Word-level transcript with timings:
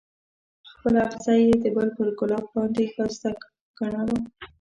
خپل 0.69 0.93
اغزی 1.05 1.39
یې 1.47 1.55
د 1.63 1.65
بل 1.75 1.87
پر 1.95 2.07
ګلاب 2.19 2.45
باندې 2.55 2.83
ښایسته 2.93 3.29
ګڼلو. 3.77 4.17